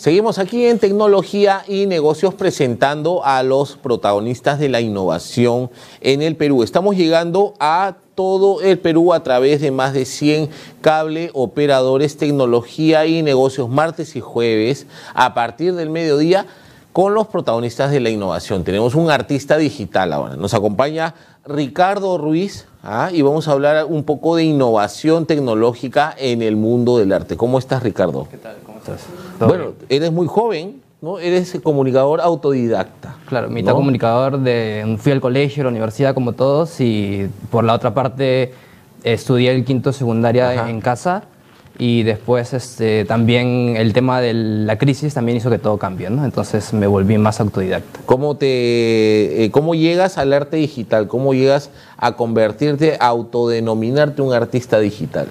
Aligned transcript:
Seguimos 0.00 0.38
aquí 0.38 0.64
en 0.64 0.78
tecnología 0.78 1.62
y 1.68 1.84
negocios 1.84 2.32
presentando 2.32 3.22
a 3.22 3.42
los 3.42 3.76
protagonistas 3.76 4.58
de 4.58 4.70
la 4.70 4.80
innovación 4.80 5.70
en 6.00 6.22
el 6.22 6.36
Perú. 6.36 6.62
Estamos 6.62 6.96
llegando 6.96 7.52
a 7.60 7.96
todo 8.14 8.62
el 8.62 8.78
Perú 8.78 9.12
a 9.12 9.22
través 9.22 9.60
de 9.60 9.70
más 9.70 9.92
de 9.92 10.06
100 10.06 10.48
cable 10.80 11.28
operadores, 11.34 12.16
tecnología 12.16 13.04
y 13.04 13.20
negocios 13.22 13.68
martes 13.68 14.16
y 14.16 14.20
jueves 14.20 14.86
a 15.12 15.34
partir 15.34 15.74
del 15.74 15.90
mediodía 15.90 16.46
con 16.92 17.14
los 17.14 17.28
protagonistas 17.28 17.90
de 17.90 18.00
la 18.00 18.10
innovación. 18.10 18.64
Tenemos 18.64 18.94
un 18.94 19.10
artista 19.10 19.56
digital 19.56 20.12
ahora. 20.12 20.36
Nos 20.36 20.54
acompaña 20.54 21.14
Ricardo 21.46 22.18
Ruiz 22.18 22.66
¿ah? 22.82 23.10
y 23.12 23.22
vamos 23.22 23.48
a 23.48 23.52
hablar 23.52 23.86
un 23.86 24.04
poco 24.04 24.36
de 24.36 24.44
innovación 24.44 25.26
tecnológica 25.26 26.14
en 26.18 26.42
el 26.42 26.56
mundo 26.56 26.98
del 26.98 27.12
arte. 27.12 27.36
¿Cómo 27.36 27.58
estás, 27.58 27.82
Ricardo? 27.82 28.26
¿Qué 28.30 28.38
tal? 28.38 28.56
¿Cómo 28.64 28.78
estás? 28.78 29.06
Bueno, 29.38 29.72
eres 29.88 30.10
muy 30.12 30.26
joven, 30.26 30.82
¿no? 31.00 31.18
Eres 31.18 31.58
comunicador 31.62 32.20
autodidacta. 32.20 33.16
Claro, 33.26 33.48
mitad 33.48 33.72
comunicador 33.72 34.40
de 34.40 34.96
fui 34.98 35.12
al 35.12 35.20
colegio, 35.20 35.62
a 35.62 35.64
la 35.64 35.70
universidad 35.70 36.14
como 36.14 36.32
todos 36.32 36.80
y 36.80 37.28
por 37.50 37.62
la 37.64 37.74
otra 37.74 37.94
parte 37.94 38.52
estudié 39.04 39.54
el 39.54 39.64
quinto 39.64 39.92
secundaria 39.92 40.68
en 40.68 40.80
casa 40.80 41.24
y 41.80 42.02
después 42.02 42.52
este, 42.52 43.06
también 43.06 43.74
el 43.78 43.94
tema 43.94 44.20
de 44.20 44.34
la 44.34 44.76
crisis 44.76 45.14
también 45.14 45.38
hizo 45.38 45.48
que 45.48 45.58
todo 45.58 45.78
cambie, 45.78 46.10
¿no? 46.10 46.26
Entonces 46.26 46.74
me 46.74 46.86
volví 46.86 47.16
más 47.16 47.40
autodidacta. 47.40 48.00
¿Cómo, 48.04 48.36
te, 48.36 49.44
eh, 49.44 49.50
¿Cómo 49.50 49.74
llegas 49.74 50.18
al 50.18 50.34
arte 50.34 50.58
digital? 50.58 51.08
¿Cómo 51.08 51.32
llegas 51.32 51.70
a 51.96 52.16
convertirte, 52.16 52.98
a 53.00 53.06
autodenominarte 53.06 54.20
un 54.20 54.34
artista 54.34 54.78
digital? 54.78 55.26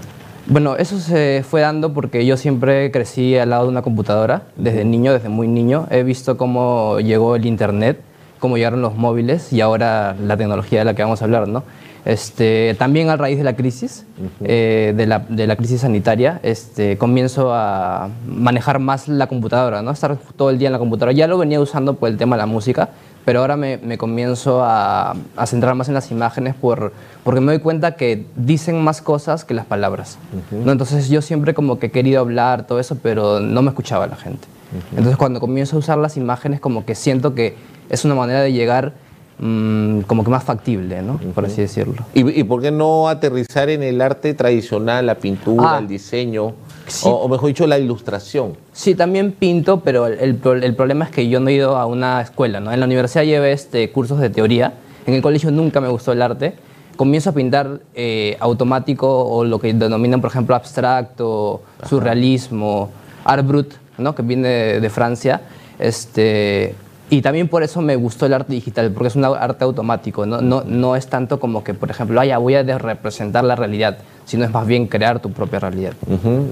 Bueno, 0.48 0.75
eso 0.75 0.98
se 0.98 1.45
fue 1.48 1.62
dando 1.62 1.94
porque 1.94 2.25
yo 2.25 2.35
siempre 2.35 2.89
crecí 2.89 3.38
al 3.38 3.52
lado 3.52 3.66
de 3.66 3.70
una 3.70 3.84
computadora, 3.84 4.41
desde 4.56 4.84
niño, 4.86 5.13
desde 5.13 5.30
muy 5.30 5.47
niño. 5.47 5.86
He 5.91 6.02
visto 6.02 6.36
cómo 6.36 7.00
llegó 7.00 7.36
el 7.36 7.45
Internet, 7.45 8.02
cómo 8.39 8.57
llegaron 8.57 8.81
los 8.81 8.95
móviles 8.95 9.53
y 9.53 9.61
ahora 9.61 10.15
la 10.15 10.37
tecnología 10.37 10.79
de 10.79 10.85
la 10.85 10.93
que 10.93 11.03
vamos 11.03 11.21
a 11.21 11.25
hablar, 11.25 11.47
¿no? 11.47 11.63
Este, 12.05 12.75
también 12.79 13.09
a 13.09 13.17
raíz 13.17 13.37
de 13.37 13.43
la 13.43 13.55
crisis, 13.55 14.05
eh, 14.43 14.93
de, 14.95 15.05
la, 15.05 15.19
de, 15.19 15.47
la, 15.47 15.55
crisis 15.57 15.81
sanitaria, 15.81 16.39
este, 16.43 16.97
comienzo 16.97 17.53
a 17.53 18.09
manejar 18.25 18.79
más 18.79 19.07
la 19.07 19.27
computadora, 19.27 19.81
¿no? 19.81 19.91
estar 19.91 20.17
todo 20.37 20.49
el 20.49 20.57
día 20.57 20.69
en 20.69 20.73
la 20.73 20.79
computadora. 20.79 21.11
Ya 21.11 21.27
lo 21.27 21.37
venía 21.37 21.59
usando 21.59 21.95
por 21.95 22.09
el 22.09 22.17
tema 22.17 22.37
de 22.37 22.41
la 22.41 22.45
música, 22.45 22.89
pero 23.25 23.41
ahora 23.41 23.57
me, 23.57 23.77
me 23.77 23.97
comienzo 23.97 24.63
a, 24.63 25.13
a, 25.35 25.45
centrar 25.45 25.75
más 25.75 25.89
en 25.89 25.93
las 25.93 26.09
imágenes 26.09 26.55
por, 26.55 26.93
porque 27.23 27.41
me 27.41 27.51
doy 27.51 27.61
cuenta 27.61 27.95
que 27.95 28.25
dicen 28.37 28.81
más 28.81 29.01
cosas 29.01 29.43
que 29.43 29.53
las 29.53 29.65
palabras. 29.65 30.17
¿no? 30.51 30.71
Entonces 30.71 31.09
yo 31.09 31.21
siempre 31.21 31.53
como 31.53 31.79
que 31.79 31.87
he 31.87 31.91
querido 31.91 32.21
hablar, 32.21 32.65
todo 32.65 32.79
eso, 32.79 32.97
pero 33.03 33.41
no 33.41 33.61
me 33.61 33.69
escuchaba 33.69 34.07
la 34.07 34.15
gente. 34.15 34.47
Entonces 34.91 35.17
cuando 35.17 35.39
comienzo 35.39 35.75
a 35.75 35.79
usar 35.79 35.97
las 35.97 36.15
imágenes 36.15 36.59
como 36.59 36.85
que 36.85 36.95
siento 36.95 37.35
que 37.35 37.55
es 37.89 38.05
una 38.05 38.15
manera 38.15 38.41
de 38.41 38.53
llegar 38.53 38.93
Mm, 39.41 40.01
como 40.01 40.25
que 40.25 40.29
más 40.29 40.43
factible, 40.43 41.01
¿no? 41.01 41.17
Por 41.33 41.45
así 41.45 41.61
decirlo. 41.61 42.05
¿Y, 42.13 42.43
por 42.43 42.61
qué 42.61 42.71
no 42.71 43.07
aterrizar 43.07 43.69
en 43.69 43.83
el 43.83 44.01
arte 44.01 44.33
tradicional, 44.33 45.05
la 45.05 45.15
pintura, 45.15 45.75
ah, 45.75 45.79
el 45.79 45.87
diseño, 45.87 46.55
o, 47.03 47.29
mejor 47.29 47.47
dicho, 47.47 47.65
la 47.65 47.79
ilustración? 47.79 48.57
Sí, 48.73 48.95
también 48.95 49.31
pinto, 49.31 49.79
pero 49.79 50.07
el, 50.07 50.35
problema 50.35 51.05
es 51.05 51.11
que 51.11 51.29
yo 51.29 51.39
no 51.39 51.47
he 51.49 51.53
ido 51.53 51.77
a 51.77 51.85
una 51.85 52.21
escuela, 52.21 52.59
¿no? 52.59 52.73
En 52.73 52.81
la 52.81 52.85
universidad 52.85 53.23
llevé 53.23 53.53
este, 53.53 53.89
cursos 53.91 54.19
de 54.19 54.29
teoría, 54.29 54.73
en 55.05 55.13
el 55.13 55.21
colegio 55.21 55.51
nunca 55.51 55.79
me 55.79 55.87
gustó 55.87 56.11
el 56.11 56.21
arte. 56.21 56.55
Comienzo 56.97 57.29
a 57.29 57.33
pintar 57.33 57.79
eh, 57.95 58.35
automático 58.41 59.07
o 59.23 59.45
lo 59.45 59.57
que 59.57 59.73
denominan, 59.73 60.19
por 60.19 60.31
ejemplo, 60.31 60.53
abstracto, 60.53 61.61
surrealismo, 61.87 62.89
art 63.23 63.47
brut, 63.47 63.73
¿no? 63.97 64.13
Que 64.13 64.21
viene 64.21 64.49
de, 64.49 64.79
de 64.81 64.89
Francia. 64.89 65.41
Este, 65.79 66.75
y 67.09 67.21
también 67.21 67.47
por 67.47 67.63
eso 67.63 67.81
me 67.81 67.95
gustó 67.95 68.25
el 68.25 68.34
arte 68.34 68.53
digital, 68.53 68.91
porque 68.91 69.07
es 69.07 69.16
un 69.16 69.25
arte 69.25 69.63
automático, 69.63 70.25
no, 70.25 70.41
no, 70.41 70.63
no 70.66 70.95
es 70.95 71.07
tanto 71.07 71.39
como 71.39 71.63
que, 71.63 71.73
por 71.73 71.89
ejemplo, 71.89 72.22
ah, 72.22 72.38
voy 72.38 72.56
a 72.56 72.63
representar 72.63 73.44
la 73.44 73.56
realidad, 73.56 73.97
sino 74.29 74.45
es 74.45 74.51
más 74.51 74.67
bien 74.67 74.85
crear 74.85 75.19
tu 75.19 75.31
propia 75.31 75.57
realidad. 75.57 75.94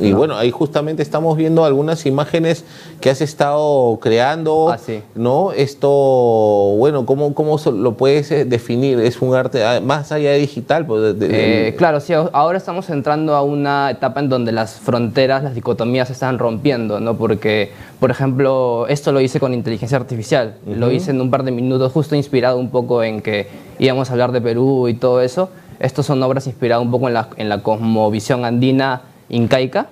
Y 0.01 0.11
bueno, 0.11 0.35
ahí 0.35 0.49
justamente 0.49 1.03
estamos 1.03 1.37
viendo 1.37 1.63
algunas 1.63 2.07
imágenes 2.07 2.63
que 2.99 3.11
has 3.11 3.21
estado 3.21 3.99
creando, 4.01 4.71
ah, 4.71 4.79
sí. 4.79 5.03
¿no? 5.13 5.51
Esto, 5.51 5.87
bueno, 5.87 7.05
¿cómo, 7.05 7.35
¿cómo 7.35 7.59
lo 7.71 7.93
puedes 7.93 8.31
eh, 8.31 8.45
definir? 8.45 8.99
¿Es 8.99 9.21
un 9.21 9.35
arte 9.35 9.63
ah, 9.63 9.79
más 9.79 10.11
allá 10.11 10.31
de 10.31 10.39
digital? 10.39 10.87
Pues, 10.87 11.17
eh, 11.21 11.75
claro, 11.77 11.99
sí, 11.99 12.13
ahora 12.13 12.57
estamos 12.57 12.89
entrando 12.89 13.35
a 13.35 13.43
una 13.43 13.91
etapa 13.91 14.21
en 14.21 14.29
donde 14.29 14.51
las 14.51 14.73
fronteras, 14.79 15.43
las 15.43 15.53
dicotomías 15.53 16.07
se 16.07 16.13
están 16.13 16.39
rompiendo, 16.39 16.99
¿no? 16.99 17.15
Porque, 17.15 17.73
por 17.99 18.09
ejemplo, 18.09 18.87
esto 18.87 19.11
lo 19.11 19.21
hice 19.21 19.39
con 19.39 19.53
inteligencia 19.53 19.99
artificial, 19.99 20.55
lo 20.65 20.91
hice 20.91 21.11
en 21.11 21.21
un 21.21 21.29
par 21.29 21.43
de 21.43 21.51
minutos, 21.51 21.91
justo 21.91 22.15
inspirado 22.15 22.57
un 22.57 22.71
poco 22.71 23.03
en 23.03 23.21
que 23.21 23.45
íbamos 23.77 24.09
a 24.09 24.13
hablar 24.13 24.31
de 24.31 24.41
Perú 24.41 24.87
y 24.87 24.95
todo 24.95 25.21
eso. 25.21 25.51
Estos 25.79 26.05
son 26.05 26.21
obras 26.23 26.47
inspiradas 26.47 26.83
un 26.83 26.91
poco 26.91 27.07
en 27.07 27.13
la, 27.13 27.29
en 27.37 27.49
la 27.49 27.61
cosmovisión 27.61 28.45
andina 28.45 29.01
incaica. 29.29 29.87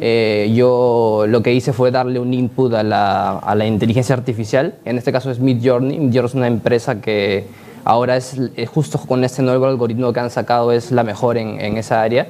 Eh, 0.00 0.52
yo 0.54 1.24
lo 1.26 1.42
que 1.42 1.52
hice 1.52 1.72
fue 1.72 1.90
darle 1.90 2.18
un 2.18 2.34
input 2.34 2.74
a 2.74 2.82
la, 2.82 3.38
a 3.38 3.54
la, 3.54 3.66
inteligencia 3.66 4.14
artificial. 4.14 4.74
En 4.84 4.98
este 4.98 5.12
caso 5.12 5.30
es 5.30 5.38
Midjourney. 5.38 5.98
Midjourney 5.98 6.28
es 6.28 6.34
una 6.34 6.46
empresa 6.46 7.00
que 7.00 7.46
ahora 7.84 8.16
es, 8.16 8.38
justo 8.72 8.98
con 8.98 9.24
este 9.24 9.42
nuevo 9.42 9.66
algoritmo 9.66 10.12
que 10.12 10.20
han 10.20 10.30
sacado 10.30 10.72
es 10.72 10.90
la 10.90 11.02
mejor 11.02 11.38
en, 11.38 11.60
en 11.60 11.76
esa 11.78 12.02
área. 12.02 12.26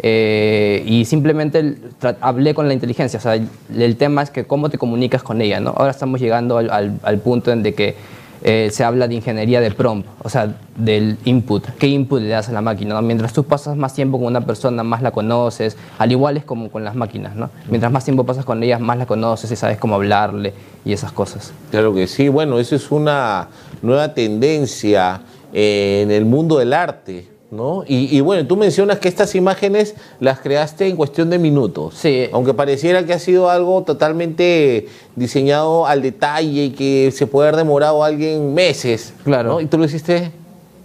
Eh, 0.00 0.84
y 0.86 1.04
simplemente 1.06 1.74
hablé 2.20 2.54
con 2.54 2.68
la 2.68 2.74
inteligencia. 2.74 3.18
O 3.18 3.22
sea, 3.22 3.34
el, 3.34 3.96
tema 3.96 4.22
es 4.22 4.30
que 4.30 4.44
cómo 4.44 4.70
te 4.70 4.78
comunicas 4.78 5.22
con 5.22 5.40
ella. 5.40 5.58
¿no? 5.60 5.70
Ahora 5.70 5.90
estamos 5.90 6.20
llegando 6.20 6.58
al, 6.58 6.70
al, 6.70 7.00
al 7.02 7.18
punto 7.18 7.50
en 7.50 7.62
de 7.62 7.74
que 7.74 7.96
eh, 8.42 8.68
se 8.72 8.84
habla 8.84 9.08
de 9.08 9.14
ingeniería 9.16 9.60
de 9.60 9.70
prompt, 9.70 10.08
o 10.22 10.28
sea, 10.28 10.54
del 10.76 11.18
input. 11.24 11.64
¿Qué 11.78 11.88
input 11.88 12.20
le 12.20 12.28
das 12.28 12.48
a 12.48 12.52
la 12.52 12.60
máquina? 12.60 13.00
Mientras 13.02 13.32
tú 13.32 13.44
pasas 13.44 13.76
más 13.76 13.94
tiempo 13.94 14.18
con 14.18 14.26
una 14.28 14.42
persona, 14.42 14.82
más 14.82 15.02
la 15.02 15.10
conoces. 15.10 15.76
Al 15.98 16.12
igual 16.12 16.36
es 16.36 16.44
como 16.44 16.70
con 16.70 16.84
las 16.84 16.94
máquinas, 16.94 17.34
¿no? 17.34 17.50
Mientras 17.68 17.90
más 17.90 18.04
tiempo 18.04 18.24
pasas 18.24 18.44
con 18.44 18.62
ellas, 18.62 18.80
más 18.80 18.98
la 18.98 19.06
conoces 19.06 19.50
y 19.50 19.56
sabes 19.56 19.78
cómo 19.78 19.96
hablarle 19.96 20.52
y 20.84 20.92
esas 20.92 21.12
cosas. 21.12 21.52
Claro 21.70 21.92
que 21.94 22.06
sí. 22.06 22.28
Bueno, 22.28 22.58
eso 22.58 22.76
es 22.76 22.90
una 22.90 23.48
nueva 23.82 24.14
tendencia 24.14 25.20
eh, 25.52 26.00
en 26.02 26.10
el 26.10 26.24
mundo 26.24 26.58
del 26.58 26.72
arte 26.72 27.37
¿no? 27.50 27.82
Y, 27.86 28.20
bueno, 28.20 28.46
tú 28.46 28.56
mencionas 28.56 28.98
que 28.98 29.08
estas 29.08 29.34
imágenes 29.34 29.94
las 30.20 30.40
creaste 30.40 30.86
en 30.86 30.96
cuestión 30.96 31.30
de 31.30 31.38
minutos. 31.38 31.94
Sí. 31.94 32.28
Aunque 32.32 32.54
pareciera 32.54 33.04
que 33.06 33.14
ha 33.14 33.18
sido 33.18 33.48
algo 33.48 33.82
totalmente 33.82 34.88
diseñado 35.16 35.86
al 35.86 36.02
detalle 36.02 36.64
y 36.64 36.70
que 36.70 37.10
se 37.10 37.26
puede 37.26 37.48
haber 37.48 37.58
demorado 37.58 38.04
alguien 38.04 38.52
meses. 38.54 39.14
Claro. 39.24 39.60
Y 39.60 39.66
tú 39.66 39.78
lo 39.78 39.84
hiciste 39.84 40.30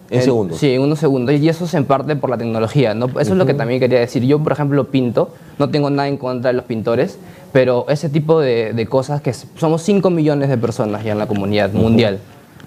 en 0.10 0.22
segundos. 0.22 0.58
Sí, 0.58 0.74
en 0.74 0.82
unos 0.82 1.00
segundos. 1.00 1.36
Y 1.36 1.50
eso 1.50 1.66
es 1.66 1.74
en 1.74 1.86
parte 1.86 2.16
por 2.16 2.30
la 2.30 2.38
tecnología. 2.38 2.94
¿no? 2.94 3.08
Eso 3.08 3.32
es 3.34 3.38
lo 3.38 3.46
que 3.46 3.54
también 3.54 3.80
quería 3.80 4.00
decir. 4.00 4.24
Yo, 4.24 4.40
por 4.40 4.54
ejemplo, 4.54 4.86
pinto. 4.86 5.32
No 5.60 5.70
tengo 5.70 5.90
nada 5.90 6.08
en 6.08 6.18
contra 6.18 6.52
de 6.52 6.54
los 6.54 6.66
pintores. 6.66 7.18
Pero 7.52 7.86
ese 7.90 8.10
tipo 8.10 8.40
de, 8.40 8.88
cosas 8.90 9.22
que 9.22 9.34
somos 9.34 9.82
5 9.84 10.10
millones 10.10 10.50
de 10.50 10.58
personas 10.58 11.04
ya 11.04 11.12
en 11.12 11.20
la 11.20 11.28
comunidad 11.28 11.72
mundial. 11.72 12.20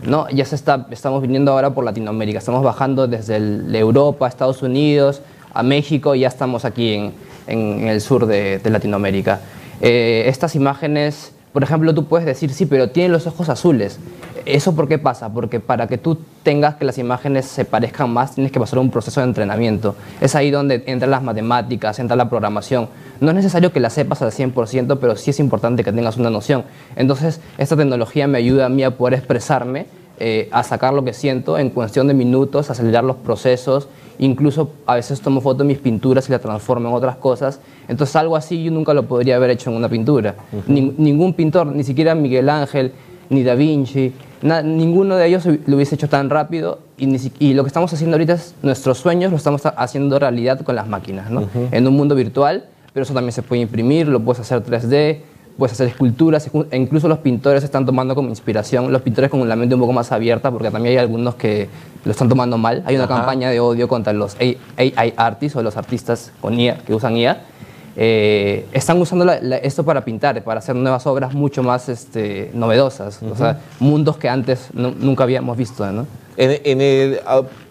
¿No? 0.03 0.29
Ya 0.31 0.45
se 0.45 0.55
está, 0.55 0.87
estamos 0.91 1.23
viniendo 1.23 1.53
ahora 1.53 1.71
por 1.71 1.85
Latinoamérica, 1.85 2.39
estamos 2.39 2.63
bajando 2.63 3.07
desde 3.07 3.37
Europa, 3.79 4.29
Estados 4.29 4.63
Unidos, 4.63 5.23
a 5.53 5.63
México 5.63 6.15
y 6.15 6.21
ya 6.21 6.29
estamos 6.29 6.65
aquí 6.65 6.95
en, 6.95 7.13
en, 7.47 7.89
el 7.89 8.01
sur 8.01 8.27
de, 8.27 8.61
Latinoamérica. 8.65 9.41
Eh, 9.81 10.25
estas 10.27 10.55
imágenes, 10.55 11.33
por 11.53 11.63
ejemplo, 11.63 11.95
tú 11.95 12.05
puedes 12.05 12.27
decir, 12.27 12.53
sí, 12.53 12.67
pero 12.67 12.91
tienen 12.91 13.13
los 13.13 13.27
ojos 13.27 13.49
azules. 13.49 13.99
¿Eso 14.47 14.77
por 14.77 14.87
qué 14.87 14.99
pasa? 14.99 15.33
Porque 15.33 15.59
para 15.59 15.89
que 15.89 15.99
tú 15.99 16.19
tengas 16.45 16.77
que 16.77 16.85
las 16.85 16.99
imágenes 16.99 17.47
se 17.47 17.65
parezcan 17.65 18.11
más, 18.11 18.37
tienes 18.37 18.53
que 18.53 18.61
pasar 18.61 18.79
un 18.79 18.93
proceso 18.93 19.21
de 19.21 19.27
entrenamiento. 19.27 19.97
Es 20.21 20.37
ahí 20.37 20.53
donde 20.53 20.85
entran 20.87 21.11
las 21.11 21.23
matemáticas, 21.25 21.99
entra 21.99 22.15
la 22.15 22.31
programación. 22.31 22.89
No 23.21 23.31
es 23.31 23.35
necesario 23.35 23.73
que 23.73 23.81
la 23.81 23.91
sepas 23.91 24.23
al 24.23 24.31
100%, 24.31 24.99
pero 25.01 25.17
sí 25.17 25.31
es 25.31 25.41
importante 25.41 25.83
que 25.83 25.93
tengas 25.93 26.17
una 26.17 26.31
noción. 26.31 26.63
Entonces, 26.95 27.41
esta 27.59 27.77
tecnología 27.77 28.29
me 28.29 28.39
ayuda 28.39 28.67
a 28.67 28.69
mí 28.69 28.85
a 28.85 28.97
poder 28.97 29.15
expresarme, 29.15 29.87
eh, 30.21 30.49
a 30.53 30.63
sacar 30.63 30.95
lo 30.95 31.03
que 31.05 31.13
siento 31.13 31.59
en 31.59 31.71
cuestión 31.71 32.07
de 32.07 32.15
minutos, 32.15 32.71
acelerar 32.71 33.03
los 33.03 33.17
procesos. 33.17 33.89
Incluso 34.21 34.71
a 34.87 34.95
veces 34.95 35.21
tomo 35.21 35.41
fotos 35.41 35.59
de 35.59 35.65
mis 35.65 35.79
pinturas 35.79 36.29
y 36.29 36.33
las 36.33 36.41
transformo 36.41 36.89
en 36.89 36.95
otras 36.95 37.17
cosas. 37.17 37.59
Entonces, 37.89 38.15
algo 38.15 38.37
así 38.37 38.63
yo 38.63 38.71
nunca 38.71 38.95
lo 38.95 39.03
podría 39.03 39.35
haber 39.35 39.51
hecho 39.51 39.71
en 39.71 39.77
una 39.77 39.89
pintura. 39.89 40.37
ningún 40.69 41.35
pintor, 41.35 41.67
ni 41.67 41.83
siquiera 41.83 42.15
Miguel 42.15 42.49
Ángel, 42.49 42.93
ni 43.31 43.43
Da 43.43 43.55
Vinci, 43.55 44.13
ninguno 44.43 45.17
de 45.17 45.27
ellos 45.27 45.47
lo 45.47 45.77
hubiese 45.77 45.95
hecho 45.95 46.09
tan 46.09 46.31
rápido 46.31 46.81
y, 46.99 47.55
lo 47.55 47.65
que 47.65 47.69
estamos 47.69 47.93
haciendo 47.93 48.17
ahorita 48.17 48.35
es 48.35 48.55
nuestros 48.63 48.99
sueños 48.99 49.31
lo 49.31 49.37
estamos 49.37 49.63
haciendo 49.65 50.19
realidad 50.19 50.61
con 50.61 50.77
las 50.77 50.89
máquinas, 50.89 51.31
¿no? 51.31 51.49
En 51.71 51.87
un 51.87 51.97
mundo 51.97 52.15
virtual, 52.15 52.67
pero 52.93 53.05
eso 53.05 53.15
también 53.15 53.33
se 53.33 53.43
puede 53.43 53.63
imprimir, 53.63 54.09
lo 54.09 54.21
puedes 54.21 54.41
hacer 54.41 54.63
3D, 54.65 55.19
puedes 55.59 55.73
hacer 55.73 55.89
esculturas, 55.89 56.51
e 56.71 56.77
incluso 56.77 57.09
los 57.09 57.19
pintores 57.19 57.65
están 57.65 57.87
tomando 57.87 58.15
como 58.15 58.29
inspiración, 58.29 58.93
los 58.93 59.03
pintores 59.03 59.31
con 59.31 59.47
la 59.49 59.57
mente 59.57 59.75
un 59.75 59.81
poco 59.81 59.93
más 59.93 60.13
abierta, 60.13 60.51
porque 60.51 60.71
también 60.71 60.93
hay 60.93 60.99
algunos 60.99 61.35
que 61.35 61.69
lo 62.05 62.11
están 62.11 62.29
tomando 62.29 62.59
mal. 62.59 62.83
Hay 62.87 62.97
una 62.97 63.09
campaña 63.09 63.51
de 63.51 63.61
odio 63.61 63.89
contra 63.89 64.13
los 64.13 64.37
AI 64.39 65.15
artists 65.17 65.57
o 65.57 65.63
los 65.63 65.77
artistas 65.77 66.33
con 66.41 66.59
IA, 66.59 66.79
que 66.79 66.95
usan 66.95 67.17
IA 67.17 67.43
eh, 67.97 68.67
están 68.73 69.01
usando 69.01 69.31
esto 69.33 69.85
para 69.85 70.05
pintar, 70.05 70.43
para 70.45 70.59
hacer 70.59 70.77
nuevas 70.77 71.07
obras 71.07 71.33
mucho 71.33 71.63
más 71.63 71.89
este, 71.89 72.51
novedosas, 72.53 73.23
o 73.23 73.35
sea, 73.35 73.61
mundos 73.81 74.19
que 74.19 74.29
antes 74.29 74.69
nunca 74.75 75.25
habíamos 75.25 75.57
visto. 75.57 75.91
¿no? 75.91 76.07
En, 76.37 76.81
el, 76.81 77.21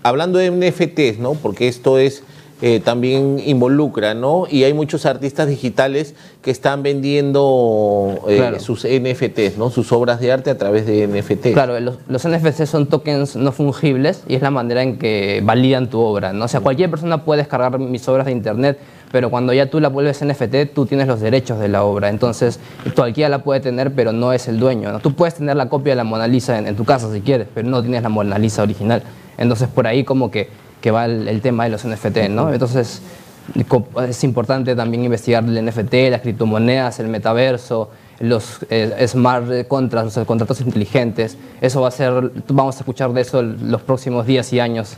hablando 0.01 0.39
de 0.39 0.49
NFTs, 0.49 1.19
¿no? 1.19 1.33
porque 1.33 1.67
esto 1.67 1.99
es 1.99 2.23
eh, 2.61 2.79
también 2.79 3.41
involucra, 3.45 4.13
¿no? 4.13 4.45
Y 4.49 4.63
hay 4.63 4.73
muchos 4.73 5.05
artistas 5.05 5.49
digitales 5.49 6.15
que 6.41 6.51
están 6.51 6.83
vendiendo 6.83 8.17
eh, 8.29 8.59
sus 8.59 8.87
NFTs, 8.87 9.57
¿no? 9.57 9.69
Sus 9.69 9.91
obras 9.91 10.21
de 10.21 10.31
arte 10.31 10.51
a 10.51 10.57
través 10.57 10.85
de 10.85 11.05
NFTs. 11.05 11.51
Claro, 11.51 11.77
los, 11.81 11.97
los, 12.07 12.25
NFTs 12.25 12.69
son 12.69 12.87
tokens 12.87 13.35
no 13.35 13.51
fungibles 13.51 14.23
y 14.29 14.35
es 14.35 14.41
la 14.41 14.51
manera 14.51 14.83
en 14.83 14.97
que 14.97 15.41
validan 15.43 15.89
tu 15.89 15.99
obra, 15.99 16.31
¿no? 16.31 16.45
O 16.45 16.47
sea, 16.47 16.61
cualquier 16.61 16.89
persona 16.89 17.25
puede 17.25 17.41
descargar 17.41 17.77
mis 17.77 18.07
obras 18.07 18.25
de 18.25 18.31
internet, 18.31 18.79
pero 19.15 19.29
cuando 19.29 19.53
ya 19.53 19.69
tú 19.69 19.79
la 19.79 19.87
vuelves 19.87 20.21
NFT, 20.25 20.73
tú 20.73 20.85
tienes 20.85 21.07
los 21.07 21.21
derechos 21.21 21.57
de 21.57 21.69
la 21.69 21.85
obra. 21.85 22.09
Entonces, 22.09 22.59
cualquiera 22.97 23.29
la 23.29 23.39
puede 23.39 23.61
tener, 23.61 23.93
pero 23.93 24.11
no 24.11 24.33
es 24.33 24.49
el 24.49 24.59
dueño. 24.59 24.91
¿no? 24.91 24.99
Tú 24.99 25.15
puedes 25.15 25.35
tener 25.35 25.55
la 25.55 25.69
copia 25.69 25.93
de 25.93 25.95
la 25.95 26.03
Mona 26.03 26.27
Lisa 26.27 26.59
en, 26.59 26.75
tu 26.75 26.83
casa 26.83 27.09
si 27.13 27.21
quieres, 27.21 27.47
pero 27.55 27.65
no 27.65 27.81
tienes 27.81 28.03
la 28.03 28.09
Mona 28.09 28.37
Lisa 28.37 28.63
original. 28.63 29.03
Entonces, 29.37 29.69
por 29.69 29.87
ahí 29.87 30.03
como 30.03 30.29
que 30.29 30.49
que 30.81 30.91
va 30.91 31.05
el, 31.05 31.39
tema 31.39 31.63
de 31.63 31.69
los 31.69 31.87
NFT, 31.87 32.29
¿no? 32.29 32.51
Entonces 32.53 33.01
es 34.09 34.23
importante 34.25 34.75
también 34.75 35.05
investigar 35.05 35.45
el 35.45 35.65
NFT, 35.65 35.93
las 36.11 36.19
criptomonedas, 36.19 36.99
el 36.99 37.07
metaverso, 37.07 37.89
los 38.19 38.59
eh, 38.69 39.05
smart 39.07 39.67
contracts, 39.67 40.15
los 40.15 40.25
contratos 40.25 40.61
inteligentes. 40.61 41.37
Eso 41.61 41.81
va 41.81 41.89
a 41.89 41.91
ser, 41.91 42.31
vamos 42.47 42.75
a 42.75 42.79
escuchar 42.79 43.11
de 43.13 43.21
eso 43.21 43.41
los 43.41 43.81
próximos 43.81 44.25
días 44.25 44.51
y 44.53 44.59
años, 44.59 44.97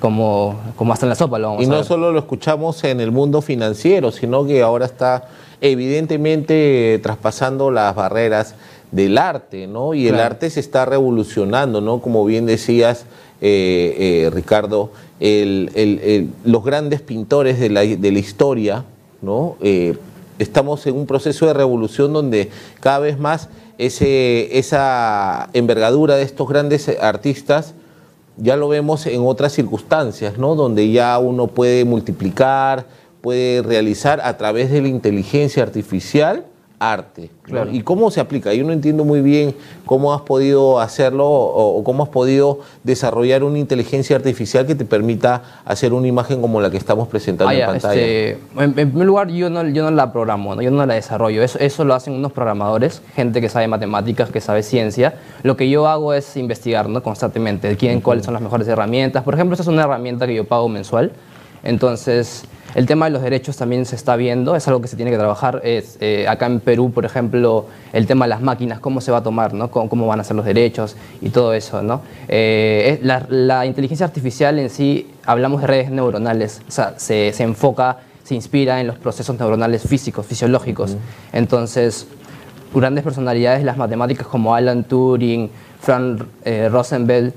como, 0.00 0.58
como 0.76 0.92
hasta 0.92 1.06
en 1.06 1.10
la 1.10 1.14
sopa 1.14 1.38
lo 1.38 1.48
vamos 1.50 1.64
y 1.64 1.66
no 1.66 1.84
solo 1.84 2.12
lo 2.12 2.18
escuchamos 2.18 2.82
en 2.84 3.00
el 3.00 3.10
mundo 3.10 3.42
financiero, 3.42 4.10
sino 4.12 4.46
que 4.46 4.62
ahora 4.62 4.86
está 4.86 5.28
evidentemente 5.60 6.98
traspasando 7.02 7.70
las 7.70 7.94
barreras 7.94 8.54
del 8.90 9.18
arte, 9.18 9.66
¿no? 9.66 9.94
Y 9.94 10.08
el 10.08 10.20
arte 10.20 10.50
se 10.50 10.60
está 10.60 10.84
revolucionando, 10.84 11.80
¿no? 11.80 12.00
Como 12.00 12.24
bien 12.24 12.46
decías, 12.46 13.06
eh, 13.40 14.26
eh, 14.26 14.30
Ricardo, 14.32 14.90
los 15.20 16.64
grandes 16.64 17.00
pintores 17.00 17.58
de 17.58 17.70
la, 17.70 17.82
historia, 17.84 18.84
¿no? 19.20 19.56
Estamos 20.38 20.86
en 20.86 20.96
un 20.96 21.06
proceso 21.06 21.46
de 21.46 21.54
revolución 21.54 22.12
donde 22.12 22.50
cada 22.80 22.98
vez 22.98 23.18
más 23.18 23.48
esa 23.78 25.48
envergadura 25.52 26.16
de 26.16 26.22
estos 26.22 26.48
grandes 26.48 26.88
artistas 27.00 27.74
ya 28.36 28.56
lo 28.56 28.68
vemos 28.68 29.06
en 29.06 29.22
otras 29.24 29.52
circunstancias, 29.52 30.38
¿no? 30.38 30.54
donde 30.54 30.90
ya 30.90 31.18
uno 31.18 31.46
puede 31.46 31.84
multiplicar, 31.84 32.86
puede 33.20 33.62
realizar 33.62 34.20
a 34.22 34.36
través 34.36 34.70
de 34.70 34.82
la 34.82 34.88
inteligencia 34.88 35.62
artificial 35.62 36.44
arte. 36.78 37.30
¿Y 37.72 37.82
cómo 37.82 38.10
se 38.10 38.20
aplica? 38.20 38.52
Yo 38.52 38.64
no 38.64 38.72
entiendo 38.72 39.04
muy 39.04 39.20
bien 39.20 39.54
cómo 39.86 40.14
has 40.14 40.22
podido 40.22 40.80
hacerlo 40.80 41.26
o, 41.28 41.82
cómo 41.84 42.02
has 42.02 42.08
podido 42.08 42.60
desarrollar 42.82 43.44
una 43.44 43.58
inteligencia 43.58 44.16
artificial 44.16 44.66
que 44.66 44.74
te 44.74 44.84
permita 44.84 45.42
hacer 45.64 45.92
una 45.92 46.06
imagen 46.06 46.40
como 46.40 46.60
la 46.60 46.70
que 46.70 46.76
estamos 46.76 47.08
presentando 47.08 47.50
ah, 47.50 47.54
en 47.54 47.66
pantalla. 47.66 48.00
Este, 48.00 48.38
en, 48.56 48.74
primer 48.74 49.06
lugar, 49.06 49.28
yo 49.28 49.50
no, 49.50 49.66
yo 49.68 49.84
no 49.84 49.90
la 49.90 50.12
programo, 50.12 50.60
yo 50.60 50.70
no 50.70 50.84
la 50.84 50.94
desarrollo. 50.94 51.42
Eso, 51.42 51.58
eso 51.58 51.84
lo 51.84 51.94
hacen 51.94 52.14
unos 52.14 52.32
programadores, 52.32 53.02
gente 53.14 53.40
que 53.40 53.48
sabe 53.48 53.68
matemáticas, 53.68 54.30
que 54.30 54.40
sabe 54.40 54.62
ciencia. 54.62 55.14
Lo 55.42 55.56
que 55.56 55.68
yo 55.68 55.86
hago 55.86 56.14
es 56.14 56.36
investigar 56.36 56.88
¿no? 56.88 57.02
constantemente 57.02 57.76
quién, 57.76 58.00
cuáles 58.00 58.24
son 58.24 58.34
las 58.34 58.42
mejores 58.42 58.66
herramientas. 58.68 59.22
Por 59.22 59.34
ejemplo, 59.34 59.54
esta 59.54 59.62
es 59.62 59.68
una 59.68 59.84
herramienta 59.84 60.26
que 60.26 60.34
yo 60.34 60.44
pago 60.44 60.68
mensual. 60.68 61.12
Entonces, 61.62 62.44
el 62.74 62.86
tema 62.86 63.06
de 63.06 63.12
los 63.12 63.22
derechos 63.22 63.56
también 63.56 63.86
se 63.86 63.96
está 63.96 64.16
viendo, 64.16 64.56
es 64.56 64.66
algo 64.66 64.80
que 64.80 64.88
se 64.88 64.96
tiene 64.96 65.10
que 65.10 65.16
trabajar. 65.16 65.60
Es, 65.64 65.96
eh, 66.00 66.26
acá 66.28 66.46
en 66.46 66.60
Perú, 66.60 66.90
por 66.92 67.04
ejemplo, 67.04 67.66
el 67.92 68.06
tema 68.06 68.24
de 68.24 68.30
las 68.30 68.42
máquinas, 68.42 68.80
cómo 68.80 69.00
se 69.00 69.12
va 69.12 69.18
a 69.18 69.22
tomar, 69.22 69.54
¿no? 69.54 69.70
cómo, 69.70 70.06
van 70.06 70.20
a 70.20 70.24
ser 70.24 70.36
los 70.36 70.44
derechos 70.44 70.96
y 71.20 71.30
todo 71.30 71.54
eso. 71.54 71.82
¿no? 71.82 72.02
Eh, 72.28 72.98
la, 73.02 73.66
inteligencia 73.66 74.04
artificial 74.04 74.58
en 74.58 74.70
sí, 74.70 75.10
hablamos 75.24 75.60
de 75.60 75.66
redes 75.66 75.90
neuronales, 75.90 76.62
o 76.68 76.70
sea, 76.70 76.94
se, 76.98 77.30
enfoca, 77.42 77.98
se 78.24 78.34
inspira 78.34 78.80
en 78.80 78.88
los 78.88 78.98
procesos 78.98 79.38
neuronales 79.38 79.82
físicos, 79.82 80.26
fisiológicos. 80.26 80.96
Entonces, 81.32 82.08
grandes 82.74 83.04
personalidades, 83.04 83.64
las 83.64 83.76
matemáticas 83.76 84.26
como 84.26 84.54
Alan 84.54 84.84
Turing, 84.84 85.50
Frank 85.80 86.24
eh, 86.44 86.70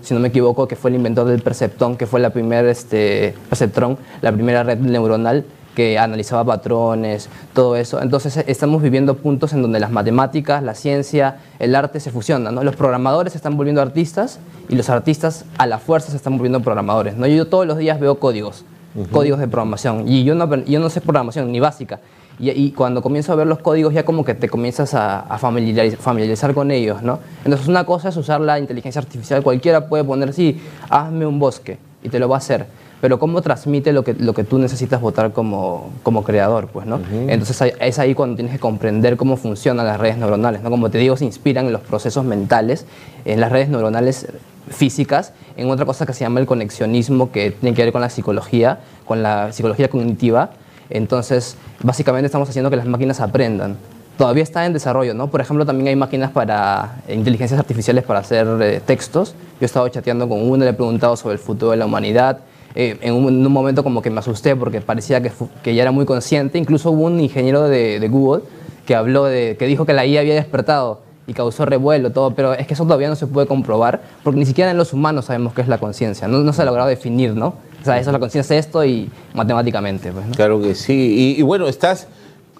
si 0.01 0.13
no 0.13 0.19
me 0.19 0.29
equivoco, 0.29 0.67
que 0.67 0.75
fue 0.75 0.89
el 0.89 0.95
inventor 0.95 1.27
del 1.27 1.41
perceptrón, 1.41 1.97
que 1.97 2.07
fue 2.07 2.19
la 2.19 2.29
primera 2.29 2.69
este, 2.71 3.35
perceptrón, 3.49 3.97
la 4.21 4.31
primera 4.31 4.63
red 4.63 4.79
neuronal 4.79 5.45
que 5.77 5.99
analizaba 5.99 6.43
patrones, 6.43 7.29
todo 7.53 7.75
eso. 7.75 8.01
Entonces 8.01 8.43
estamos 8.47 8.81
viviendo 8.81 9.17
puntos 9.17 9.53
en 9.53 9.61
donde 9.61 9.79
las 9.79 9.91
matemáticas, 9.91 10.63
la 10.63 10.73
ciencia, 10.73 11.37
el 11.59 11.75
arte 11.75 11.99
se 11.99 12.09
fusionan. 12.09 12.55
¿no? 12.55 12.63
Los 12.63 12.75
programadores 12.75 13.33
se 13.33 13.37
están 13.37 13.57
volviendo 13.57 13.79
artistas 13.79 14.39
y 14.69 14.75
los 14.75 14.89
artistas 14.89 15.45
a 15.59 15.67
la 15.67 15.77
fuerza 15.77 16.09
se 16.09 16.17
están 16.17 16.35
volviendo 16.37 16.61
programadores. 16.61 17.15
¿no? 17.15 17.27
Yo 17.27 17.45
todos 17.45 17.67
los 17.67 17.77
días 17.77 17.99
veo 17.99 18.17
códigos, 18.17 18.65
códigos 19.11 19.39
de 19.39 19.47
programación 19.47 20.07
y 20.07 20.23
yo 20.23 20.33
no, 20.33 20.51
yo 20.63 20.79
no 20.79 20.89
sé 20.89 20.99
programación 20.99 21.51
ni 21.51 21.59
básica. 21.59 21.99
Y, 22.39 22.71
cuando 22.71 23.01
comienzo 23.01 23.33
a 23.33 23.35
ver 23.35 23.47
los 23.47 23.59
códigos 23.59 23.93
ya 23.93 24.05
como 24.05 24.23
que 24.23 24.35
te 24.35 24.47
comienzas 24.47 24.93
a, 24.93 25.37
familiarizar, 25.39 26.53
con 26.53 26.69
ellos, 26.69 27.01
¿no? 27.01 27.19
Entonces 27.43 27.67
una 27.67 27.83
cosa 27.83 28.09
es 28.09 28.17
usar 28.17 28.41
la 28.41 28.59
inteligencia 28.59 29.01
artificial, 29.01 29.41
cualquiera 29.41 29.87
puede 29.87 30.03
poner, 30.03 30.33
sí, 30.33 30.61
hazme 30.89 31.25
un 31.25 31.39
bosque 31.39 31.79
y 32.03 32.09
te 32.09 32.19
lo 32.19 32.29
va 32.29 32.35
a 32.35 32.37
hacer, 32.37 32.67
pero 33.01 33.17
cómo 33.17 33.41
transmite 33.41 33.91
lo 33.91 34.03
que, 34.03 34.13
lo 34.13 34.35
que 34.35 34.43
tú 34.43 34.59
necesitas 34.59 35.01
votar 35.01 35.31
como, 35.31 35.89
como 36.03 36.23
creador, 36.23 36.67
pues, 36.67 36.85
¿no? 36.85 36.99
Entonces 37.27 37.73
es 37.79 37.97
ahí 37.97 38.13
cuando 38.13 38.35
tienes 38.35 38.53
que 38.53 38.59
comprender 38.59 39.17
cómo 39.17 39.35
funcionan 39.35 39.87
las 39.87 39.99
redes 39.99 40.17
neuronales, 40.17 40.61
¿no? 40.61 40.69
Como 40.69 40.91
te 40.91 40.99
digo, 40.99 41.17
se 41.17 41.25
inspiran 41.25 41.65
en 41.65 41.73
los 41.73 41.81
procesos 41.81 42.23
mentales, 42.23 42.85
en 43.25 43.41
las 43.41 43.51
redes 43.51 43.69
neuronales 43.69 44.27
físicas, 44.69 45.33
en 45.55 45.71
otra 45.71 45.85
cosa 45.85 46.05
que 46.05 46.13
se 46.13 46.21
llama 46.21 46.39
el 46.39 46.45
conexionismo, 46.45 47.31
que 47.31 47.51
tiene 47.51 47.75
que 47.75 47.83
ver 47.83 47.91
con 47.91 48.01
la 48.01 48.09
psicología, 48.09 48.79
con 49.05 49.23
la 49.23 49.51
psicología 49.53 49.89
cognitiva, 49.89 50.51
entonces, 50.89 51.57
básicamente 51.81 52.27
estamos 52.27 52.49
haciendo 52.49 52.69
que 52.69 52.75
las 52.75 52.85
máquinas 52.85 53.19
aprendan. 53.19 53.77
Todavía 54.17 54.43
está 54.43 54.65
en 54.65 54.73
desarrollo, 54.73 55.13
¿no? 55.13 55.27
Por 55.27 55.41
ejemplo, 55.41 55.65
también 55.65 55.89
hay 55.89 55.95
máquinas 55.95 56.31
para 56.31 57.01
inteligencias 57.07 57.59
artificiales 57.59 58.03
para 58.03 58.19
hacer 58.19 58.47
eh, 58.61 58.81
textos. 58.83 59.35
Yo 59.59 59.61
he 59.61 59.65
estado 59.65 59.87
chateando 59.89 60.27
con 60.27 60.41
uno, 60.41 60.63
le 60.63 60.71
he 60.71 60.73
preguntado 60.73 61.15
sobre 61.15 61.33
el 61.33 61.39
futuro 61.39 61.71
de 61.71 61.77
la 61.77 61.85
humanidad. 61.85 62.39
Eh, 62.73 62.97
en, 63.01 63.13
un, 63.13 63.43
momento 63.51 63.83
como 63.83 64.01
que 64.01 64.09
me 64.09 64.19
asusté 64.19 64.55
porque 64.55 64.81
parecía 64.81 65.21
que, 65.21 65.31
que 65.61 65.75
ya 65.75 65.83
era 65.83 65.91
muy 65.91 66.05
consciente. 66.05 66.57
Incluso 66.57 66.91
hubo 66.91 67.03
un 67.03 67.19
ingeniero 67.19 67.63
de, 67.63 67.99
de 67.99 68.07
Google 68.07 68.43
que 68.87 68.95
habló 68.95 69.25
de, 69.25 69.55
que 69.59 69.67
dijo 69.67 69.85
que 69.85 69.93
la 69.93 70.05
IA 70.05 70.21
había 70.21 70.33
despertado 70.33 71.01
y 71.27 71.33
causó 71.33 71.65
revuelo, 71.65 72.11
todo, 72.11 72.33
pero 72.33 72.53
es 72.53 72.65
que 72.65 72.73
eso 72.73 72.85
todavía 72.85 73.09
no 73.09 73.15
se 73.17 73.27
puede 73.27 73.47
comprobar, 73.47 74.01
porque 74.23 74.39
ni 74.39 74.45
siquiera 74.45 74.71
en 74.71 74.77
los 74.77 74.93
humanos 74.93 75.25
sabemos 75.25 75.53
qué 75.53 75.61
es 75.61 75.67
la 75.67 75.77
conciencia, 75.77 76.27
no, 76.27 76.39
no, 76.39 76.53
se 76.53 76.61
ha 76.61 76.65
logrado 76.65 76.87
definir, 76.87 77.35
¿no? 77.35 77.55
O 77.87 77.89
sea, 77.89 77.99
eso 78.01 78.09
es 78.09 78.13
la 78.13 78.19
conciencia, 78.19 78.57
esto 78.57 78.83
y 78.83 79.09
matemáticamente. 79.33 80.11
Pues, 80.11 80.25
Claro 80.35 80.61
que 80.61 80.75
sí, 80.75 81.35
y, 81.37 81.41
bueno, 81.41 81.69
estás 81.69 82.07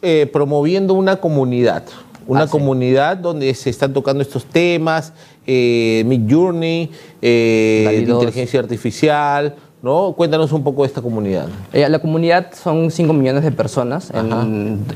eh, 0.01 0.25
promoviendo 0.31 0.93
una 0.93 1.17
comunidad, 1.17 1.84
una 2.27 2.43
ah, 2.43 2.48
comunidad 2.48 3.17
donde 3.17 3.53
se 3.53 3.69
están 3.69 3.91
tocando 3.91 4.22
estos 4.22 4.46
temas, 4.46 5.12
eh, 5.46 6.03
Mid 6.05 6.31
Journey, 6.34 6.89
eh, 7.22 8.05
inteligencia 8.07 8.62
artificial, 8.62 9.55
¿no? 9.81 10.13
Cuéntanos 10.13 10.51
un 10.51 10.63
poco 10.63 10.81
de 10.81 10.88
esta 10.88 11.01
comunidad. 11.01 11.48
Eh, 11.72 11.88
la 11.88 12.00
comunidad 12.00 12.48
son 12.53 12.89
5 12.89 13.13
millones 13.13 13.43
de 13.43 13.51
personas. 13.51 14.12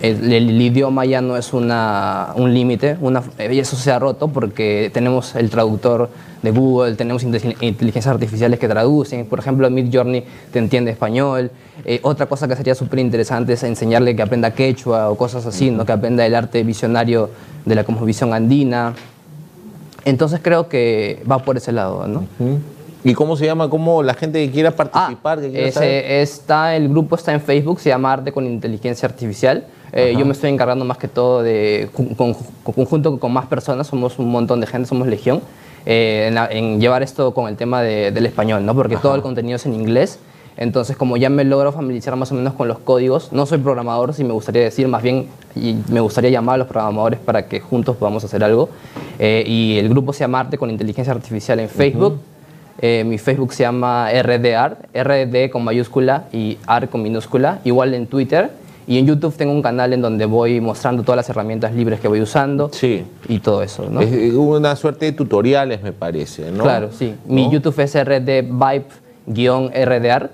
el, 0.01 0.61
idioma 0.61 1.05
ya 1.05 1.21
no 1.21 1.37
es 1.37 1.53
una, 1.53 2.29
un 2.35 2.53
límite. 2.53 2.97
Y 3.51 3.59
eso 3.59 3.75
se 3.75 3.91
ha 3.91 3.99
roto 3.99 4.27
porque 4.27 4.89
tenemos 4.93 5.35
el 5.35 5.49
traductor 5.49 6.09
de 6.41 6.51
Google, 6.51 6.95
tenemos 6.95 7.23
inteligencias 7.23 8.07
artificiales 8.07 8.59
que 8.59 8.67
traducen. 8.67 9.27
Por 9.27 9.39
ejemplo, 9.39 9.69
Mid 9.69 9.93
Journey 9.93 10.23
te 10.51 10.59
entiende 10.59 10.91
español. 10.91 11.51
Eh, 11.85 11.99
otra 12.01 12.25
cosa 12.25 12.47
que 12.47 12.55
sería 12.55 12.73
súper 12.73 12.99
interesante 12.99 13.53
es 13.53 13.63
enseñarle 13.63 14.15
que 14.15 14.23
aprenda 14.23 14.51
quechua 14.51 15.09
o 15.09 15.15
cosas 15.15 15.45
así, 15.45 15.69
¿no? 15.69 15.85
que 15.85 15.91
aprenda 15.91 16.25
el 16.25 16.33
arte 16.33 16.63
visionario 16.63 17.29
de 17.65 17.75
la 17.75 17.83
cosmovisión 17.83 18.33
andina. 18.33 18.93
Entonces 20.03 20.39
creo 20.41 20.67
que 20.67 21.21
va 21.29 21.39
por 21.39 21.57
ese 21.57 21.71
lado, 21.71 22.07
¿no? 22.07 22.25
¿Y 23.03 23.13
cómo 23.13 23.35
se 23.35 23.45
llama? 23.45 23.69
¿Cómo 23.69 24.03
la 24.03 24.13
gente 24.13 24.45
que 24.45 24.51
quiera 24.51 24.71
participar? 24.71 25.39
Ah, 25.39 25.47
ese, 25.53 26.21
está, 26.21 26.75
el 26.75 26.87
grupo 26.89 27.15
está 27.15 27.33
en 27.33 27.41
Facebook, 27.41 27.79
se 27.79 27.89
llama 27.89 28.13
Arte 28.13 28.31
con 28.31 28.45
Inteligencia 28.45 29.07
Artificial. 29.07 29.65
Eh, 29.91 30.15
yo 30.17 30.25
me 30.25 30.31
estoy 30.31 30.51
encargando 30.51 30.85
más 30.85 30.97
que 30.97 31.07
todo 31.07 31.43
de, 31.43 31.89
con, 31.93 32.35
conjunto 32.63 33.19
con 33.19 33.33
más 33.33 33.47
personas, 33.47 33.87
somos 33.87 34.19
un 34.19 34.29
montón 34.29 34.61
de 34.61 34.67
gente, 34.67 34.87
somos 34.87 35.07
legión, 35.07 35.41
eh, 35.85 36.33
en, 36.51 36.79
llevar 36.79 37.03
esto 37.03 37.33
con 37.33 37.49
el 37.49 37.57
tema 37.57 37.81
del 37.81 38.25
español, 38.25 38.65
¿no? 38.65 38.73
porque 38.75 38.97
todo 38.97 39.15
el 39.15 39.21
contenido 39.21 39.55
es 39.55 39.65
en 39.65 39.73
inglés. 39.73 40.19
Entonces, 40.57 40.97
como 40.97 41.17
ya 41.17 41.29
me 41.29 41.43
logro 41.43 41.71
familiarizar 41.71 42.15
más 42.17 42.31
o 42.31 42.35
menos 42.35 42.53
con 42.53 42.67
los 42.67 42.77
códigos, 42.77 43.31
no 43.31 43.45
soy 43.45 43.57
programador, 43.57 44.13
si 44.13 44.23
me 44.23 44.33
gustaría 44.33 44.61
decir, 44.61 44.87
más 44.87 45.01
bien 45.01 45.27
y 45.55 45.77
me 45.89 46.01
gustaría 46.01 46.29
llamar 46.29 46.55
a 46.55 46.57
los 46.59 46.67
programadores 46.67 47.19
para 47.19 47.47
que 47.47 47.61
juntos 47.61 47.95
podamos 47.97 48.23
hacer 48.23 48.43
algo. 48.43 48.69
Eh, 49.17 49.43
y 49.47 49.77
el 49.77 49.89
grupo 49.89 50.13
se 50.13 50.19
llama 50.19 50.41
Arte 50.41 50.57
con 50.57 50.69
Inteligencia 50.69 51.13
Artificial 51.13 51.59
en 51.59 51.69
Facebook. 51.69 52.19
Eh, 52.81 53.03
mi 53.05 53.17
Facebook 53.19 53.53
se 53.53 53.63
llama 53.63 54.09
RDArt, 54.11 54.79
RD 54.95 55.49
con 55.51 55.63
mayúscula 55.63 56.25
y 56.33 56.57
AR 56.65 56.89
con 56.89 57.03
minúscula, 57.03 57.59
igual 57.63 57.93
en 57.93 58.07
Twitter. 58.07 58.49
Y 58.87 58.97
en 58.97 59.05
YouTube 59.05 59.35
tengo 59.37 59.51
un 59.53 59.61
canal 59.61 59.93
en 59.93 60.01
donde 60.01 60.25
voy 60.25 60.59
mostrando 60.59 61.03
todas 61.03 61.17
las 61.17 61.29
herramientas 61.29 61.73
libres 61.73 61.99
que 61.99 62.07
voy 62.07 62.19
usando 62.21 62.69
Sí. 62.73 63.03
y 63.29 63.37
todo 63.39 63.61
eso, 63.61 63.87
¿no? 63.89 64.01
Es 64.01 64.33
una 64.33 64.75
suerte 64.75 65.05
de 65.05 65.11
tutoriales, 65.11 65.83
me 65.83 65.91
parece, 65.93 66.51
¿no? 66.51 66.63
Claro, 66.63 66.89
sí. 66.91 67.13
Mi 67.27 67.45
¿No? 67.45 67.51
YouTube 67.53 67.79
es 67.79 67.93
rdvibe-rdr 69.27 70.29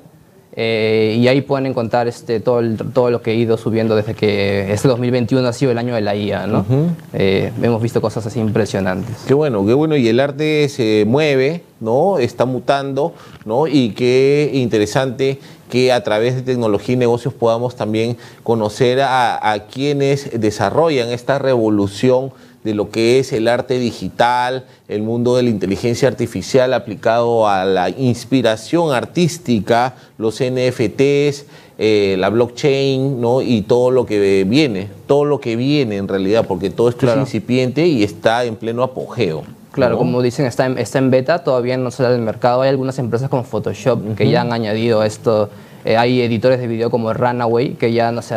eh, 0.60 1.16
y 1.20 1.28
ahí 1.28 1.42
pueden 1.42 1.68
encontrar 1.68 2.08
este, 2.08 2.40
todo, 2.40 2.60
el- 2.62 2.78
todo 2.92 3.12
lo 3.12 3.22
que 3.22 3.32
he 3.32 3.36
ido 3.36 3.58
subiendo 3.58 3.96
desde 3.96 4.16
que 4.16 4.74
este 4.74 4.88
2021 4.88 5.48
ha 5.48 5.54
sido 5.54 5.72
el 5.72 5.78
año 5.78 5.94
de 5.94 6.02
la 6.02 6.16
IA, 6.16 6.48
¿no? 6.48 6.66
Eh, 7.14 7.52
hemos 7.62 7.80
visto 7.80 8.02
cosas 8.02 8.26
así 8.26 8.40
impresionantes. 8.40 9.16
Qué 9.28 9.36
bueno, 9.36 9.64
qué 9.68 9.74
bueno. 9.74 9.96
Y 9.96 10.08
el 10.08 10.20
arte 10.20 10.68
se 10.70 11.06
mueve, 11.08 11.62
¿no? 11.80 12.18
Está 12.18 12.46
mutando, 12.46 13.14
¿no? 13.46 13.68
Y 13.68 13.92
qué 13.92 14.50
interesante 14.52 15.38
que 15.70 15.92
a 15.92 16.02
través 16.04 16.34
de 16.36 16.42
tecnología 16.42 16.94
y 16.94 16.98
negocios 16.98 17.36
podamos 17.36 17.76
también 17.76 18.18
conocer 18.42 19.02
a, 19.02 19.52
a 19.52 19.68
quienes 19.68 20.40
desarrollan 20.40 21.10
esta 21.10 21.38
revolución 21.38 22.32
de 22.68 22.74
lo 22.74 22.90
que 22.90 23.18
es 23.18 23.32
el 23.32 23.48
arte 23.48 23.80
digital, 23.80 24.66
el 24.90 25.02
mundo 25.02 25.38
de 25.38 25.44
la 25.44 25.50
inteligencia 25.50 26.10
artificial 26.10 26.74
aplicado 26.74 27.48
a 27.48 27.64
la 27.64 27.90
inspiración 27.90 28.94
artística, 28.94 29.96
los 30.18 30.42
NFTs, 30.42 31.46
eh, 31.78 32.18
la 32.20 32.28
blockchain, 32.30 33.22
¿no? 33.22 33.42
Y 33.42 33.62
todo 33.62 33.90
lo 33.90 34.06
que 34.06 34.44
viene, 34.44 34.90
todo 35.08 35.24
lo 35.24 35.40
que 35.40 35.56
viene 35.56 35.96
en 35.96 36.10
realidad, 36.10 36.46
porque 36.46 36.70
todo 36.70 36.90
esto 36.90 37.02
Claro. 37.06 37.22
es 37.22 37.28
incipiente 37.30 37.88
y 37.88 38.04
está 38.04 38.44
en 38.44 38.58
pleno 38.58 38.84
apogeo. 38.84 39.44
Claro, 39.72 39.94
¿no? 39.94 40.00
como 40.00 40.22
dicen, 40.22 40.46
está 40.46 40.66
en, 40.66 40.78
está 40.78 40.98
en 40.98 41.10
beta, 41.10 41.46
todavía 41.46 41.78
no 41.78 41.90
sale 41.90 42.16
al 42.16 42.22
mercado. 42.22 42.64
Hay 42.64 42.70
algunas 42.70 43.00
empresas 43.00 43.30
como 43.30 43.46
Photoshop 43.46 44.16
que 44.18 44.30
ya 44.30 44.42
han 44.42 44.52
añadido 44.52 45.04
esto. 45.04 45.50
Eh, 45.86 45.96
hay 45.96 46.22
editores 46.22 46.60
de 46.60 46.68
video 46.68 46.90
como 46.90 47.14
Runaway 47.14 47.76
que 47.76 47.94
ya, 47.94 48.12
no 48.12 48.22
sé, 48.22 48.36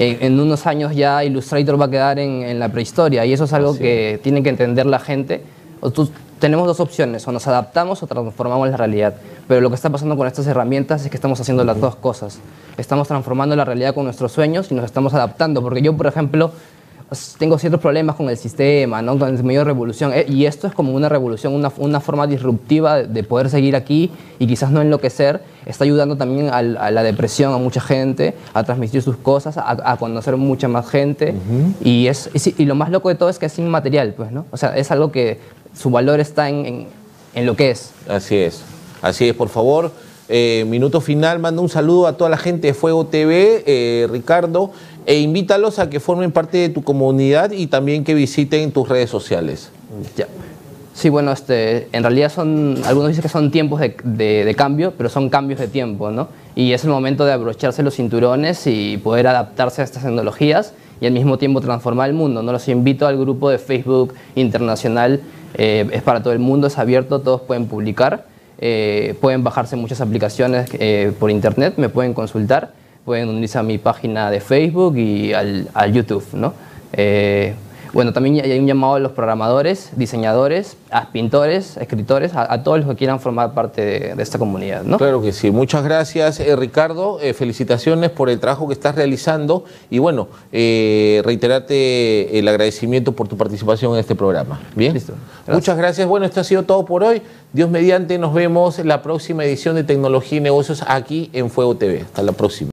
en, 0.00 0.16
en 0.24 0.40
unos 0.40 0.66
años 0.66 0.96
ya 0.96 1.22
Illustrator 1.22 1.80
va 1.80 1.84
a 1.84 1.90
quedar 1.90 2.18
en, 2.18 2.42
en 2.42 2.58
la 2.58 2.68
prehistoria 2.70 3.24
y 3.26 3.32
eso 3.32 3.44
es 3.44 3.52
algo 3.52 3.76
que 3.78 4.18
tiene 4.22 4.42
que 4.42 4.48
entender 4.48 4.86
la 4.86 4.98
gente. 4.98 5.42
O 5.80 5.90
tú- 5.90 6.10
tenemos 6.40 6.66
dos 6.66 6.80
opciones, 6.80 7.28
o 7.28 7.32
nos 7.32 7.46
adaptamos 7.46 8.02
o 8.02 8.06
transformamos 8.06 8.70
la 8.70 8.76
realidad. 8.78 9.14
Pero 9.46 9.60
lo 9.60 9.68
que 9.68 9.74
está 9.74 9.90
pasando 9.90 10.16
con 10.16 10.26
estas 10.26 10.46
herramientas 10.46 11.04
es 11.04 11.10
que 11.10 11.16
estamos 11.16 11.38
haciendo 11.38 11.64
las 11.64 11.78
dos 11.78 11.96
cosas. 11.96 12.38
Estamos 12.78 13.08
transformando 13.08 13.54
la 13.56 13.64
realidad 13.66 13.94
con 13.94 14.04
nuestros 14.04 14.32
sueños 14.32 14.70
y 14.72 14.74
nos 14.74 14.86
estamos 14.86 15.12
adaptando. 15.12 15.60
Porque 15.62 15.82
yo, 15.82 15.94
por 15.94 16.06
ejemplo, 16.06 16.50
tengo 17.38 17.58
ciertos 17.58 17.80
problemas 17.80 18.14
con 18.16 18.28
el 18.30 18.36
sistema, 18.36 19.02
¿no? 19.02 19.18
con 19.18 19.34
el 19.34 19.42
medio 19.42 19.60
de 19.60 19.64
revolución. 19.64 20.12
eh, 20.14 20.26
y 20.28 20.46
esto 20.46 20.66
es 20.68 20.74
como 20.74 20.92
una 20.92 21.08
revolución, 21.08 21.52
una, 21.54 21.72
una 21.78 22.00
forma 22.00 22.26
disruptiva 22.26 22.96
de, 22.98 23.06
de 23.08 23.22
poder 23.24 23.50
seguir 23.50 23.74
aquí 23.74 24.10
y 24.38 24.46
quizás 24.46 24.70
no 24.70 24.80
enloquecer. 24.80 25.42
Está 25.66 25.84
ayudando 25.84 26.16
también 26.16 26.50
a, 26.52 26.62
la 26.62 27.02
depresión 27.02 27.52
a 27.52 27.58
mucha 27.58 27.80
gente, 27.80 28.34
a 28.54 28.62
transmitir 28.64 29.02
sus 29.02 29.16
cosas, 29.16 29.56
a, 29.58 29.92
a 29.92 29.96
conocer 29.96 30.36
mucha 30.36 30.68
más 30.68 30.88
gente. 30.88 31.34
y, 31.82 32.06
es, 32.06 32.30
y 32.34 32.62
y 32.62 32.64
lo 32.66 32.74
más 32.74 32.90
loco 32.90 33.08
de 33.08 33.14
todo 33.16 33.28
es 33.28 33.38
que 33.38 33.46
es 33.46 33.58
inmaterial, 33.58 34.14
pues, 34.16 34.30
¿no? 34.32 34.46
O 34.50 34.56
sea, 34.56 34.76
es 34.76 34.90
algo 34.90 35.10
que 35.12 35.38
su 35.76 35.90
valor 35.90 36.20
está 36.20 36.48
en, 36.48 36.66
en- 36.66 36.86
en 37.34 37.46
lo 37.46 37.54
que 37.56 37.70
es. 37.70 37.92
Así 38.08 38.36
es, 38.36 38.62
así 39.02 39.28
es, 39.28 39.34
por 39.34 39.48
favor. 39.48 39.92
Eh, 40.30 40.64
minuto 40.66 41.00
final, 41.00 41.38
manda 41.40 41.60
un 41.60 41.68
saludo 41.68 42.06
a 42.06 42.16
toda 42.16 42.30
la 42.30 42.36
gente 42.36 42.68
de 42.68 42.74
Fuego 42.74 43.06
TV, 43.06 43.64
eh, 43.66 44.08
Ricardo, 44.10 44.70
e 45.04 45.18
invítalos 45.18 45.78
a 45.78 45.90
que 45.90 46.00
formen 46.00 46.32
parte 46.32 46.58
de 46.58 46.68
tu 46.68 46.82
comunidad 46.82 47.50
y 47.50 47.66
también 47.66 48.04
que 48.04 48.14
visiten 48.14 48.72
tus 48.72 48.88
redes 48.88 49.10
sociales. 49.10 49.70
Sí, 50.94 51.08
bueno, 51.08 51.32
este, 51.32 51.88
en 51.92 52.02
realidad 52.02 52.30
son, 52.32 52.80
algunos 52.84 53.08
dicen 53.08 53.22
que 53.22 53.28
son 53.28 53.50
tiempos 53.50 53.80
de 53.80 54.54
cambio, 54.56 54.92
pero 54.96 55.08
son 55.08 55.30
cambios 55.30 55.58
de 55.60 55.68
tiempo, 55.68 56.10
¿no? 56.10 56.28
Y 56.54 56.72
es 56.72 56.84
el 56.84 56.90
momento 56.90 57.24
de 57.24 57.32
abrocharse 57.32 57.82
los 57.82 57.94
cinturones 57.94 58.66
y 58.66 58.98
poder 58.98 59.26
adaptarse 59.26 59.82
a 59.82 59.84
estas 59.84 60.02
tecnologías 60.02 60.74
y 61.00 61.06
al 61.06 61.12
mismo 61.12 61.38
tiempo 61.38 61.60
transformar 61.60 62.08
el 62.08 62.14
mundo, 62.14 62.42
¿no? 62.42 62.52
Los 62.52 62.68
invito 62.68 63.06
al 63.06 63.16
grupo 63.18 63.50
de 63.50 63.58
Facebook 63.58 64.14
internacional, 64.34 65.20
eh, 65.54 65.88
es 65.92 66.02
para 66.02 66.22
todo 66.22 66.32
el 66.32 66.38
mundo, 66.38 66.66
es 66.66 66.78
abierto, 66.78 67.20
todos 67.20 67.40
pueden 67.42 67.66
publicar, 67.66 68.26
eh, 68.60 69.14
pueden 69.20 69.42
bajarse 69.42 69.76
muchas 69.76 70.00
aplicaciones 70.00 70.68
eh, 70.74 71.12
por 71.18 71.30
internet, 71.30 71.74
me 71.76 71.88
pueden 71.88 72.14
consultar, 72.14 72.72
pueden 73.04 73.28
unirse 73.28 73.58
a 73.58 73.62
mi 73.62 73.78
página 73.78 74.30
de 74.30 74.40
Facebook 74.40 74.96
y 74.96 75.32
al, 75.32 75.68
al 75.74 75.92
YouTube, 75.92 76.24
¿no? 76.34 76.54
Bueno, 77.92 78.12
también 78.12 78.44
hay 78.44 78.58
un 78.58 78.66
llamado 78.66 78.94
a 78.94 78.98
los 79.00 79.12
programadores, 79.12 79.90
diseñadores, 79.96 80.76
a 80.90 81.10
pintores, 81.10 81.76
escritores, 81.76 82.34
a, 82.34 82.52
a 82.52 82.62
todos 82.62 82.78
los 82.78 82.88
que 82.88 82.96
quieran 82.96 83.20
formar 83.20 83.52
parte 83.52 83.84
de, 83.84 84.14
de 84.14 84.22
esta 84.22 84.38
comunidad, 84.38 84.82
¿no? 84.84 84.98
Claro 84.98 85.20
que 85.22 85.32
sí. 85.32 85.50
Muchas 85.50 85.82
gracias, 85.84 86.40
eh, 86.40 86.54
Ricardo. 86.56 87.18
Eh, 87.20 87.34
felicitaciones 87.34 88.10
por 88.10 88.30
el 88.30 88.38
trabajo 88.38 88.68
que 88.68 88.74
estás 88.74 88.94
realizando 88.94 89.64
y 89.90 89.98
bueno, 89.98 90.28
eh, 90.52 91.22
reiterarte 91.24 92.38
el 92.38 92.46
agradecimiento 92.48 93.12
por 93.12 93.28
tu 93.28 93.36
participación 93.36 93.94
en 93.94 94.00
este 94.00 94.14
programa. 94.14 94.60
Bien. 94.74 94.94
Listo. 94.94 95.14
Gracias. 95.46 95.56
Muchas 95.56 95.76
gracias. 95.76 96.08
Bueno, 96.08 96.26
esto 96.26 96.40
ha 96.40 96.44
sido 96.44 96.62
todo 96.62 96.84
por 96.84 97.02
hoy. 97.02 97.22
Dios 97.52 97.68
mediante, 97.68 98.18
nos 98.18 98.32
vemos 98.32 98.78
en 98.78 98.86
la 98.86 99.02
próxima 99.02 99.44
edición 99.44 99.74
de 99.74 99.82
Tecnología 99.82 100.38
y 100.38 100.40
Negocios 100.40 100.84
aquí 100.86 101.30
en 101.32 101.50
Fuego 101.50 101.74
TV. 101.76 102.02
Hasta 102.02 102.22
la 102.22 102.32
próxima. 102.32 102.68